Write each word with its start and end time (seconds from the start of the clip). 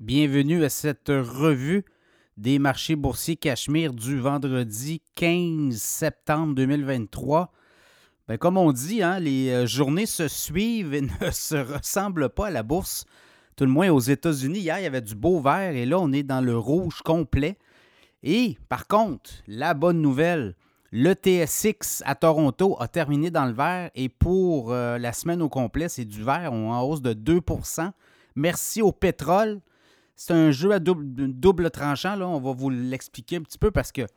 Bienvenue 0.00 0.64
à 0.64 0.70
cette 0.70 1.06
revue 1.06 1.84
des 2.36 2.58
marchés 2.58 2.96
boursiers 2.96 3.36
Cachemire 3.36 3.92
du 3.92 4.18
vendredi 4.18 5.00
15 5.14 5.76
septembre 5.76 6.56
2023. 6.56 7.52
Ben, 8.26 8.36
comme 8.36 8.58
on 8.58 8.72
dit, 8.72 9.04
hein, 9.04 9.20
les 9.20 9.50
euh, 9.50 9.66
journées 9.66 10.06
se 10.06 10.26
suivent 10.26 10.94
et 10.94 11.00
ne 11.20 11.30
se 11.30 11.54
ressemblent 11.54 12.28
pas 12.28 12.48
à 12.48 12.50
la 12.50 12.64
bourse. 12.64 13.04
Tout 13.54 13.66
le 13.66 13.70
moins 13.70 13.88
aux 13.90 14.00
États-Unis, 14.00 14.58
hier, 14.58 14.80
il 14.80 14.82
y 14.82 14.86
avait 14.86 15.00
du 15.00 15.14
beau 15.14 15.38
vert 15.38 15.76
et 15.76 15.86
là, 15.86 16.00
on 16.00 16.12
est 16.12 16.24
dans 16.24 16.40
le 16.40 16.58
rouge 16.58 17.00
complet. 17.04 17.56
Et 18.24 18.58
par 18.68 18.88
contre, 18.88 19.30
la 19.46 19.74
bonne 19.74 20.02
nouvelle, 20.02 20.56
le 20.90 21.12
TSX 21.12 22.02
à 22.04 22.16
Toronto 22.16 22.76
a 22.80 22.88
terminé 22.88 23.30
dans 23.30 23.46
le 23.46 23.54
vert 23.54 23.92
et 23.94 24.08
pour 24.08 24.72
euh, 24.72 24.98
la 24.98 25.12
semaine 25.12 25.40
au 25.40 25.48
complet, 25.48 25.88
c'est 25.88 26.04
du 26.04 26.24
vert 26.24 26.52
en 26.52 26.82
hausse 26.82 27.00
de 27.00 27.14
2% 27.14 27.92
Merci 28.36 28.82
au 28.82 28.90
pétrole. 28.90 29.60
C'est 30.16 30.32
un 30.32 30.50
jeu 30.50 30.72
à 30.72 30.78
double, 30.78 31.70
tranchant. 31.70 32.18
On 32.20 32.40
va 32.40 32.52
vous 32.52 32.70
l'expliquer 32.70 33.36
un 33.36 33.42
petit 33.42 33.58
peu 33.58 33.70
parce 33.70 33.92
que 33.92 34.02
le 34.02 34.08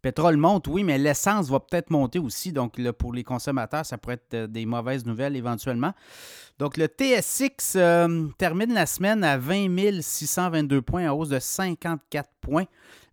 pétrole 0.00 0.36
monte, 0.36 0.66
oui, 0.68 0.84
mais 0.84 0.98
l'essence 0.98 1.48
va 1.48 1.60
peut-être 1.60 1.90
monter 1.90 2.18
aussi. 2.18 2.52
Donc, 2.52 2.80
pour 2.92 3.12
les 3.12 3.24
consommateurs, 3.24 3.86
ça 3.86 3.98
pourrait 3.98 4.14
être 4.14 4.34
euh, 4.34 4.46
des 4.46 4.66
mauvaises 4.66 5.06
nouvelles 5.06 5.36
éventuellement. 5.36 5.92
Donc, 6.58 6.76
le 6.76 6.86
TSX 6.86 7.76
euh, 7.76 8.26
termine 8.38 8.72
la 8.72 8.86
semaine 8.86 9.24
à 9.24 9.38
20 9.38 10.00
622 10.00 10.82
points, 10.82 11.10
en 11.10 11.16
hausse 11.16 11.28
de 11.28 11.38
54 11.38 12.28
points. 12.40 12.66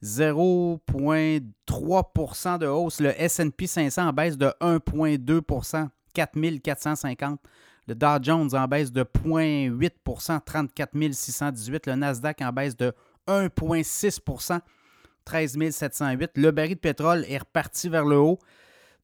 0,3% 0.04 2.58
de 2.58 2.68
hausse. 2.68 3.02
Le 3.02 3.12
SP 3.20 3.66
500 3.66 4.08
en 4.08 4.14
baisse 4.14 4.38
de 4.38 4.48
1,2% 4.62 5.90
4 6.14 6.62
450 6.64 7.40
le 7.90 7.96
Dow 7.96 8.22
Jones 8.22 8.54
en 8.54 8.68
baisse 8.68 8.92
de 8.92 9.02
0,8% 9.02 10.40
34 10.46 10.92
618. 11.12 11.88
Le 11.88 11.96
Nasdaq 11.96 12.40
en 12.42 12.54
baisse 12.54 12.78
de 12.78 12.94
1,6% 13.28 14.60
13 15.26 15.70
708. 15.72 16.31
Le 16.36 16.52
baril 16.52 16.76
de 16.76 16.80
pétrole 16.80 17.26
est 17.28 17.40
reparti 17.40 17.90
vers 17.90 18.06
le 18.06 18.18
haut 18.18 18.38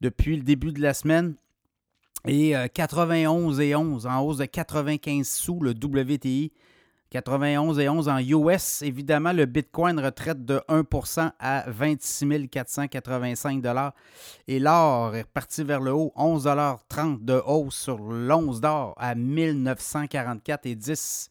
depuis 0.01 0.37
le 0.37 0.43
début 0.43 0.71
de 0.71 0.81
la 0.81 0.93
semaine. 0.93 1.33
Et 2.27 2.53
91 2.75 3.59
euh, 3.59 3.63
et 3.63 3.75
11 3.75 4.05
en 4.05 4.21
hausse 4.21 4.37
de 4.37 4.45
95 4.45 5.27
sous 5.27 5.59
le 5.61 5.71
WTI 5.71 6.51
91 7.15 7.79
et 7.79 7.87
11 7.87 8.09
en 8.09 8.17
US. 8.19 8.81
Évidemment, 8.81 9.31
le 9.31 9.45
Bitcoin 9.45 10.01
retraite 10.01 10.43
de 10.43 10.59
1 10.67 10.83
à 11.39 11.63
26 11.65 12.49
485 12.49 13.63
Et 14.49 14.59
l'or 14.59 15.15
est 15.15 15.21
reparti 15.21 15.63
vers 15.63 15.79
le 15.79 15.93
haut, 15.93 16.11
11,30 16.17 17.23
de 17.23 17.41
hausse 17.45 17.75
sur 17.77 17.99
l'once 17.99 18.59
d'or 18.59 18.95
à 18.97 19.15
1944 19.15 20.65
et 20.65 20.75
10 20.75 21.29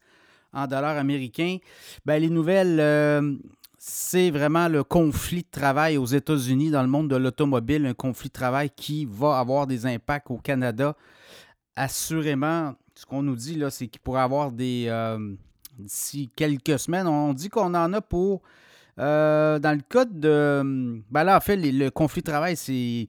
en 0.55 0.67
dollars 0.67 0.97
américains. 0.97 1.59
Ben, 2.07 2.19
les 2.19 2.31
nouvelles, 2.31 2.81
euh, 2.81 3.35
c'est 3.77 4.31
vraiment 4.31 4.69
le 4.69 4.85
conflit 4.85 5.43
de 5.43 5.51
travail 5.51 5.99
aux 5.99 6.07
États-Unis 6.07 6.71
dans 6.71 6.83
le 6.83 6.89
monde 6.89 7.11
de 7.11 7.17
l'automobile, 7.17 7.85
un 7.85 7.93
conflit 7.93 8.29
de 8.31 8.35
travail 8.35 8.71
qui 8.75 9.05
va 9.05 9.39
avoir 9.39 9.67
des 9.67 9.85
impacts 9.85 10.31
au 10.31 10.39
Canada. 10.39 10.97
Assurément, 11.77 12.75
ce 12.95 13.05
qu'on 13.05 13.23
nous 13.23 13.37
dit, 13.37 13.57
là, 13.57 13.69
c'est 13.71 13.87
qu'il 13.89 14.01
pourrait 14.01 14.23
avoir 14.23 14.51
des... 14.51 14.87
Euh, 14.89 15.35
d'ici 15.79 16.31
quelques 16.35 16.79
semaines. 16.79 17.07
On 17.07 17.33
dit 17.33 17.49
qu'on 17.49 17.75
en 17.75 17.93
a 17.93 18.01
pour. 18.01 18.43
Euh, 18.99 19.59
dans 19.59 19.73
le 19.73 19.83
cas 19.83 20.05
de. 20.05 21.03
Ben 21.11 21.25
là, 21.25 21.37
en 21.37 21.41
fait, 21.41 21.57
le 21.57 21.89
conflit 21.91 22.23
de 22.23 22.31
travail, 22.31 22.57
c'est 22.57 23.09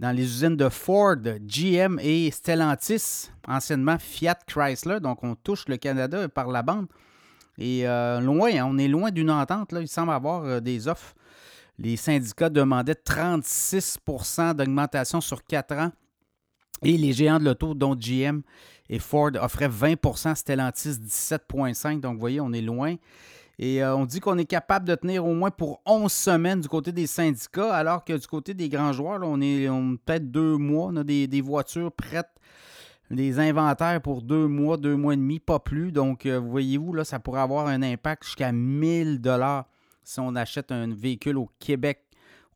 dans 0.00 0.16
les 0.16 0.24
usines 0.24 0.56
de 0.56 0.68
Ford, 0.68 1.16
GM 1.42 1.98
et 2.00 2.30
Stellantis, 2.30 3.30
anciennement 3.46 3.98
Fiat 3.98 4.38
Chrysler. 4.46 4.98
Donc, 4.98 5.22
on 5.22 5.34
touche 5.34 5.68
le 5.68 5.76
Canada 5.76 6.28
par 6.28 6.48
la 6.48 6.62
bande. 6.62 6.86
Et 7.58 7.86
euh, 7.86 8.20
loin, 8.20 8.50
hein, 8.50 8.66
on 8.66 8.78
est 8.78 8.88
loin 8.88 9.10
d'une 9.10 9.30
entente. 9.30 9.72
Là. 9.72 9.82
Il 9.82 9.88
semble 9.88 10.12
avoir 10.12 10.44
euh, 10.44 10.60
des 10.60 10.88
offres. 10.88 11.14
Les 11.78 11.96
syndicats 11.96 12.48
demandaient 12.48 12.94
36% 12.94 14.54
d'augmentation 14.54 15.20
sur 15.20 15.44
4 15.44 15.74
ans. 15.74 15.92
Et 16.82 16.96
les 16.96 17.12
géants 17.12 17.38
de 17.38 17.44
l'auto, 17.44 17.74
dont 17.74 17.94
GM 17.94 18.40
et 18.88 18.98
Ford 18.98 19.30
offrait 19.40 19.68
20% 19.68 20.34
Stellantis 20.34 20.90
17,5 20.90 22.00
Donc, 22.00 22.14
vous 22.14 22.20
voyez, 22.20 22.40
on 22.40 22.52
est 22.52 22.62
loin. 22.62 22.96
Et 23.58 23.82
euh, 23.82 23.94
on 23.94 24.06
dit 24.06 24.20
qu'on 24.20 24.38
est 24.38 24.46
capable 24.46 24.88
de 24.88 24.94
tenir 24.94 25.26
au 25.26 25.34
moins 25.34 25.50
pour 25.50 25.82
11 25.84 26.10
semaines 26.10 26.60
du 26.62 26.68
côté 26.68 26.92
des 26.92 27.06
syndicats, 27.06 27.74
alors 27.74 28.04
que 28.04 28.14
du 28.14 28.26
côté 28.26 28.54
des 28.54 28.70
grands 28.70 28.92
joueurs, 28.92 29.20
on 29.22 29.40
est 29.42 29.68
peut-être 30.06 30.30
deux 30.30 30.56
mois. 30.56 30.86
On 30.86 30.96
a 30.96 31.04
des, 31.04 31.40
voitures 31.42 31.92
prêtes, 31.92 32.30
des 33.10 33.38
inventaires 33.38 34.00
pour 34.00 34.22
deux 34.22 34.46
mois, 34.46 34.78
deux 34.78 34.96
mois 34.96 35.12
et 35.12 35.18
demi, 35.18 35.40
pas 35.40 35.58
plus. 35.58 35.92
Donc, 35.92 36.24
euh, 36.24 36.40
voyez-vous, 36.40 36.94
là, 36.94 37.04
ça 37.04 37.18
pourrait 37.18 37.42
avoir 37.42 37.66
un 37.66 37.82
impact 37.82 38.24
jusqu'à 38.24 38.50
1000 38.50 39.20
dollars 39.20 39.66
si 40.02 40.20
on 40.20 40.34
achète 40.34 40.72
un 40.72 40.92
véhicule 40.94 41.36
au 41.36 41.50
Québec 41.58 42.02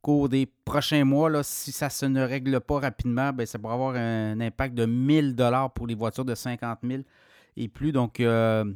cours 0.05 0.29
des 0.29 0.47
prochains 0.67 1.03
mois, 1.03 1.31
là, 1.31 1.43
si 1.43 1.73
ça 1.73 1.89
se 1.89 2.05
ne 2.05 2.23
règle 2.23 2.61
pas 2.61 2.79
rapidement, 2.79 3.33
bien, 3.33 3.47
ça 3.47 3.59
pourrait 3.59 3.73
avoir 3.73 3.95
un 3.95 4.39
impact 4.39 4.75
de 4.75 4.85
1000 4.85 5.35
dollars 5.35 5.73
pour 5.73 5.87
les 5.87 5.95
voitures 5.95 6.27
de 6.27 6.35
50 6.35 6.81
000 6.85 7.03
et 7.57 7.69
plus. 7.69 7.91
Donc, 7.91 8.21
euh, 8.21 8.67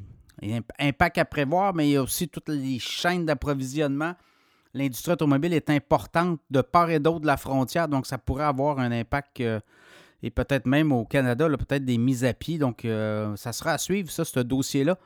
impact 0.79 1.19
à 1.19 1.27
prévoir, 1.27 1.75
mais 1.75 1.91
il 1.91 1.93
y 1.93 1.97
a 1.97 2.03
aussi 2.03 2.29
toutes 2.29 2.49
les 2.49 2.79
chaînes 2.79 3.27
d'approvisionnement. 3.27 4.15
L'industrie 4.73 5.13
automobile 5.13 5.53
est 5.53 5.69
importante 5.69 6.41
de 6.51 6.63
part 6.63 6.89
et 6.89 6.99
d'autre 6.99 7.21
de 7.21 7.27
la 7.27 7.37
frontière, 7.37 7.89
donc 7.89 8.07
ça 8.07 8.17
pourrait 8.17 8.45
avoir 8.45 8.79
un 8.79 8.91
impact, 8.91 9.43
euh, 9.43 9.61
et 10.23 10.31
peut-être 10.31 10.65
même 10.65 10.93
au 10.93 11.05
Canada, 11.05 11.47
peut-être 11.47 11.85
des 11.85 11.99
mises 11.99 12.25
à 12.25 12.33
pied. 12.33 12.57
Donc, 12.57 12.87
euh, 12.87 13.37
ça 13.37 13.53
sera 13.53 13.73
à 13.73 13.79
suivre, 13.79 14.11
ça, 14.11 14.25
ce 14.25 14.41
dossier-là, 14.41 14.97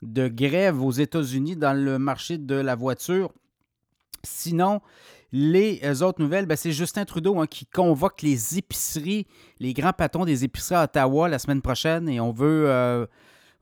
de 0.00 0.26
grève 0.28 0.82
aux 0.82 0.92
États-Unis 0.92 1.54
dans 1.56 1.74
le 1.74 1.98
marché 1.98 2.38
de 2.38 2.54
la 2.54 2.74
voiture. 2.74 3.30
Sinon, 4.22 4.80
les 5.32 5.80
euh, 5.84 6.04
autres 6.04 6.20
nouvelles, 6.22 6.46
ben, 6.46 6.56
c'est 6.56 6.72
Justin 6.72 7.04
Trudeau 7.04 7.40
hein, 7.40 7.46
qui 7.46 7.66
convoque 7.66 8.22
les 8.22 8.58
épiceries, 8.58 9.26
les 9.60 9.72
grands 9.72 9.92
patrons 9.92 10.24
des 10.24 10.44
épiceries 10.44 10.76
à 10.76 10.84
Ottawa 10.84 11.28
la 11.28 11.38
semaine 11.38 11.62
prochaine 11.62 12.08
et 12.08 12.20
on 12.20 12.32
veut, 12.32 12.64
euh, 12.68 13.06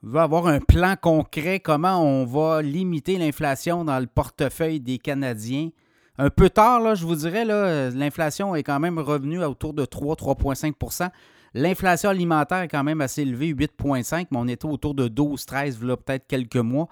veut 0.02 0.20
avoir 0.20 0.46
un 0.46 0.60
plan 0.60 0.94
concret 1.00 1.60
comment 1.60 2.02
on 2.02 2.24
va 2.24 2.62
limiter 2.62 3.18
l'inflation 3.18 3.84
dans 3.84 3.98
le 3.98 4.06
portefeuille 4.06 4.80
des 4.80 4.98
Canadiens. 4.98 5.70
Un 6.16 6.30
peu 6.30 6.48
tard, 6.48 6.80
là, 6.80 6.94
je 6.94 7.04
vous 7.04 7.16
dirais, 7.16 7.44
l'inflation 7.44 8.54
est 8.54 8.62
quand 8.62 8.78
même 8.78 9.00
revenue 9.00 9.42
à 9.42 9.50
autour 9.50 9.74
de 9.74 9.84
3-3,5% 9.84 11.10
L'inflation 11.54 12.10
alimentaire 12.10 12.62
est 12.62 12.68
quand 12.68 12.82
même 12.82 13.00
assez 13.00 13.22
élevée, 13.22 13.54
8,5%, 13.54 14.26
mais 14.30 14.38
on 14.38 14.48
était 14.48 14.66
autour 14.66 14.94
de 14.94 15.06
12-13, 15.06 15.78
peut-être 15.78 16.26
quelques 16.26 16.56
mois. 16.56 16.88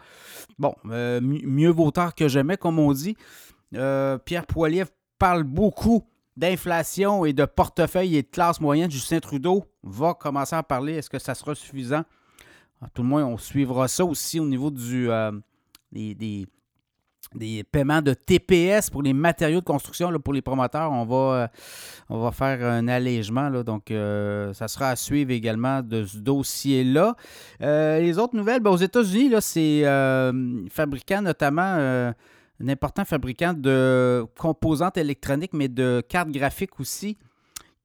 Bon, 0.59 0.75
euh, 0.89 1.21
mieux 1.21 1.71
vaut 1.71 1.91
tard 1.91 2.15
que 2.15 2.29
jamais, 2.29 2.57
comme 2.57 2.79
on 2.79 2.93
dit. 2.93 3.17
Euh, 3.75 4.19
Pierre 4.19 4.47
Poilievre 4.47 4.91
parle 5.19 5.45
beaucoup 5.45 6.05
d'inflation 6.37 7.25
et 7.25 7.33
de 7.33 7.45
portefeuille 7.45 8.17
et 8.17 8.23
de 8.23 8.29
classe 8.29 8.61
moyenne. 8.61 8.91
Justin 8.91 9.21
Trudeau 9.21 9.65
va 9.83 10.15
commencer 10.15 10.57
à 10.57 10.63
parler. 10.63 10.95
Est-ce 10.95 11.11
que 11.11 11.19
ça 11.19 11.35
sera 11.35 11.55
suffisant? 11.55 12.03
À 12.81 12.89
tout 12.93 13.03
le 13.03 13.09
moins, 13.09 13.25
on 13.25 13.39
suivra 13.39 13.87
ça 13.87 14.05
aussi 14.05 14.41
au 14.41 14.47
niveau 14.47 14.71
du, 14.71 15.09
euh, 15.09 15.31
des, 15.93 16.47
paiements 17.71 18.03
de 18.03 18.13
TPS 18.13 18.91
pour 18.91 19.03
les 19.03 19.13
matériaux 19.13 19.61
de 19.61 19.65
construction 19.65 20.13
pour 20.19 20.33
les 20.33 20.43
promoteurs. 20.43 20.91
On 20.91 21.05
va, 21.05 21.17
euh, 21.17 21.49
on 22.09 22.19
va 22.19 22.33
faire 22.33 22.65
un 22.67 22.89
allègement. 22.89 23.51
donc, 23.63 23.85
ça 23.89 24.69
sera 24.69 24.89
à 24.89 24.97
suivre 24.97 25.31
également 25.31 25.81
de 25.81 26.05
ce 26.05 26.19
dossier-là. 26.19 27.15
les 27.61 28.19
autres 28.19 28.37
nouvelles, 28.37 28.61
ben, 28.61 28.71
aux 28.71 28.77
États-Unis, 28.77 29.35
c'est 29.41 29.85
fabricants 30.71 31.23
notamment 31.23 32.13
un 32.63 32.69
important 32.69 33.05
fabricant 33.05 33.55
de 33.55 34.25
composantes 34.39 34.97
électroniques, 34.97 35.53
mais 35.53 35.69
de 35.69 36.03
cartes 36.09 36.31
graphiques 36.31 36.79
aussi, 36.81 37.19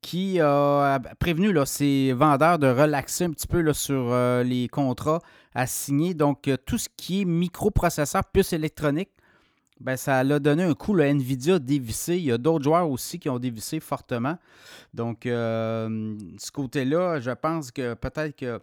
qui 0.01 0.39
a 0.39 0.99
prévenu 1.19 1.51
là, 1.51 1.65
ses 1.65 2.13
vendeurs 2.13 2.59
de 2.59 2.67
relaxer 2.67 3.25
un 3.25 3.31
petit 3.31 3.47
peu 3.47 3.61
là, 3.61 3.73
sur 3.73 4.11
euh, 4.11 4.43
les 4.43 4.67
contrats 4.67 5.19
à 5.53 5.65
signer. 5.65 6.13
Donc, 6.13 6.47
euh, 6.47 6.55
tout 6.65 6.77
ce 6.77 6.87
qui 6.95 7.21
est 7.21 7.25
microprocesseur, 7.25 8.23
puces 8.31 8.53
électroniques, 8.53 9.09
ben, 9.79 9.97
ça 9.97 10.23
l'a 10.23 10.39
donné 10.39 10.63
un 10.63 10.73
coup. 10.73 10.93
Le 10.93 11.03
Nvidia 11.03 11.55
a 11.55 11.59
dévissé. 11.59 12.17
Il 12.17 12.23
y 12.23 12.31
a 12.31 12.37
d'autres 12.37 12.63
joueurs 12.63 12.89
aussi 12.89 13.19
qui 13.19 13.29
ont 13.29 13.39
dévissé 13.39 13.79
fortement. 13.79 14.37
Donc, 14.93 15.25
euh, 15.25 16.17
ce 16.37 16.51
côté-là, 16.51 17.19
je 17.19 17.31
pense 17.31 17.71
que 17.71 17.93
peut-être 17.93 18.35
que 18.35 18.59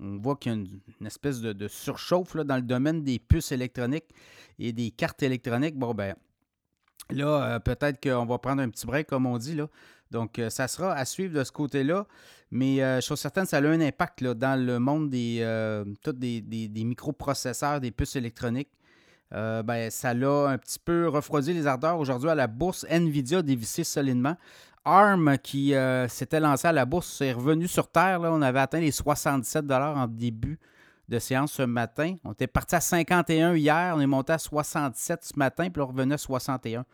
on 0.00 0.18
voit 0.18 0.36
qu'il 0.36 0.52
y 0.52 0.54
a 0.54 0.58
une, 0.58 1.06
espèce 1.06 1.40
de, 1.40 1.68
surchauffe 1.68 2.34
là, 2.34 2.44
dans 2.44 2.56
le 2.56 2.62
domaine 2.62 3.02
des 3.02 3.18
puces 3.18 3.52
électroniques 3.52 4.06
et 4.58 4.72
des 4.72 4.90
cartes 4.90 5.22
électroniques. 5.22 5.76
Bon, 5.76 5.94
ben 5.94 6.14
là, 7.10 7.54
euh, 7.54 7.58
peut-être 7.58 8.00
qu'on 8.00 8.26
va 8.26 8.38
prendre 8.38 8.62
un 8.62 8.68
petit 8.68 8.86
break, 8.86 9.08
comme 9.08 9.26
on 9.26 9.38
dit. 9.38 9.54
Là. 9.54 9.68
Donc, 10.10 10.38
euh, 10.38 10.50
ça 10.50 10.68
sera 10.68 10.92
à 10.92 11.04
suivre 11.04 11.38
de 11.38 11.44
ce 11.44 11.52
côté-là. 11.52 12.06
Mais 12.50 12.82
euh, 12.82 12.96
je 12.96 13.02
suis 13.02 13.16
certain 13.16 13.42
que 13.42 13.48
ça 13.48 13.58
a 13.58 13.62
un 13.62 13.80
impact 13.80 14.20
là, 14.20 14.34
dans 14.34 14.60
le 14.60 14.78
monde 14.78 15.10
des, 15.10 15.44
des, 16.14 16.40
des, 16.40 16.84
microprocesseurs, 16.84 17.80
des 17.80 17.90
puces 17.90 18.16
électroniques. 18.16 18.70
ben, 19.30 19.90
ça 19.90 20.14
l'a 20.14 20.48
un 20.48 20.58
petit 20.58 20.78
peu 20.78 21.08
refroidi 21.08 21.52
les 21.52 21.66
ardeurs. 21.66 21.98
Aujourd'hui, 21.98 22.30
à 22.30 22.34
la 22.34 22.46
bourse, 22.46 22.86
Nvidia 22.88 23.38
a 23.38 23.42
dévissé 23.42 23.84
solidement. 23.84 24.36
ARM, 24.84 25.36
qui 25.38 25.74
s'était 26.08 26.40
lancé 26.40 26.66
à 26.68 26.72
la 26.72 26.84
bourse, 26.84 27.20
est 27.20 27.32
revenu 27.32 27.68
sur 27.68 27.88
terre. 27.88 28.20
On 28.22 28.42
avait 28.42 28.60
atteint 28.60 28.80
les 28.80 28.90
67 28.90 29.70
en 29.70 30.06
début 30.06 30.58
de 31.08 31.18
séance 31.18 31.52
ce 31.52 31.62
matin. 31.62 32.16
On 32.24 32.32
était 32.32 32.46
parti 32.46 32.74
à 32.74 32.80
51 32.80 33.54
hier, 33.54 33.94
on 33.96 34.00
est 34.00 34.06
monté 34.06 34.32
à 34.32 34.38
67 34.38 35.24
ce 35.24 35.38
matin, 35.38 35.70
puis 35.70 35.82
on 35.82 35.86
revenait 35.86 36.14
à 36.14 36.18
61 36.18 36.84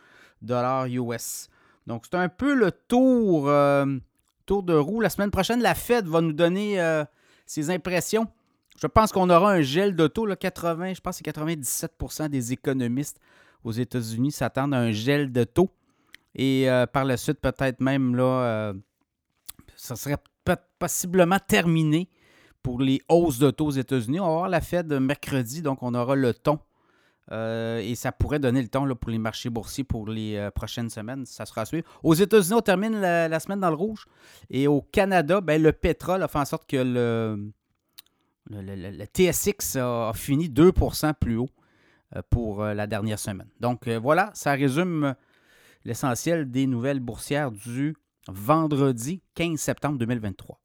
dollars 0.41 0.87
US. 0.87 1.49
Donc, 1.87 2.05
c'est 2.11 2.17
un 2.17 2.29
peu 2.29 2.55
le 2.55 2.71
tour, 2.71 3.49
euh, 3.49 3.99
tour 4.47 4.63
de 4.63 4.75
roue. 4.75 5.01
La 5.01 5.11
semaine 5.11 5.31
prochaine, 5.31 5.61
la 5.61 5.75
Fed 5.75 6.07
va 6.07 6.21
nous 6.21 6.33
donner 6.33 6.81
euh, 6.81 7.05
ses 7.45 7.71
impressions. 7.71 8.27
Je 8.81 8.87
pense 8.87 9.13
qu'on 9.13 9.29
aura 9.31 9.53
un 9.53 9.61
gel 9.61 9.95
d'auto. 9.95 10.27
80, 10.27 10.95
je 10.95 11.01
pense 11.01 11.21
que 11.21 11.25
c'est 11.25 11.41
97% 11.41 12.29
des 12.29 12.53
économistes 12.53 13.19
aux 13.63 13.73
États-Unis 13.73 14.33
s'attendent 14.33 14.75
à 14.75 14.79
un 14.79 14.93
gel 14.93 15.33
de 15.33 15.45
taux. 15.45 15.71
Et 16.35 16.71
euh, 16.71 16.87
par 16.87 17.05
la 17.05 17.17
suite, 17.17 17.41
peut-être 17.41 17.81
même 17.81 18.17
là, 18.17 18.73
ça 19.77 19.97
serait 19.97 20.17
possiblement 20.79 21.39
terminé 21.39 22.09
pour 22.63 22.81
les 22.81 23.01
hausses 23.09 23.39
de 23.39 23.51
taux 23.51 23.67
aux 23.67 23.71
États-Unis. 23.71 24.21
On 24.21 24.27
va 24.27 24.33
voir 24.33 24.49
la 24.49 24.61
Fed 24.61 24.93
mercredi, 24.93 25.63
donc 25.63 25.83
on 25.83 25.95
aura 25.95 26.17
le 26.17 26.33
ton. 26.33 26.59
Euh, 27.33 27.79
et 27.79 27.95
ça 27.95 28.13
pourrait 28.13 28.39
donner 28.39 28.61
le 28.61 28.69
ton 28.69 28.87
pour 28.95 29.11
les 29.11 29.19
marchés 29.19 29.49
boursiers 29.49 29.85
pour 29.85 30.09
les 30.09 30.37
euh, 30.37 30.51
prochaines 30.51 30.91
semaines. 30.91 31.25
Ça 31.25 31.47
sera 31.47 31.63
à 31.63 31.65
suivre. 31.65 31.87
Aux 32.03 32.15
États-Unis, 32.15 32.55
on 32.55 32.61
termine 32.61 33.01
la, 33.01 33.41
semaine 33.41 33.61
dans 33.61 33.71
le 33.71 33.77
rouge. 33.77 34.07
Et 34.51 34.67
au 34.67 34.83
Canada, 34.83 35.41
ben, 35.41 35.63
le 35.63 35.73
pétrole 35.73 36.23
a 36.23 36.29
fait 36.29 36.39
en 36.39 36.45
sorte 36.45 36.69
que 36.69 36.77
le, 36.77 37.51
le, 38.51 39.05
TSX 39.05 39.77
a, 39.77 40.13
fini 40.15 40.49
2% 40.49 41.15
plus 41.15 41.37
haut 41.37 41.51
euh, 42.15 42.23
pour 42.29 42.63
la 42.63 42.87
dernière 42.87 43.19
semaine. 43.19 43.49
Donc 43.61 43.89
voilà, 43.89 44.31
ça 44.35 44.53
résume 44.53 45.15
l'essentiel 45.85 46.51
des 46.51 46.67
nouvelles 46.67 47.01
boursières 47.01 47.51
du 47.51 47.97
vendredi 48.29 49.23
15 49.35 49.59
septembre 49.59 49.99
2023. 49.99 50.61